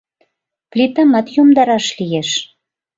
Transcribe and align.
Плитамат 0.71 1.27
йомдараш 1.35 1.85
лиеш. 1.97 2.29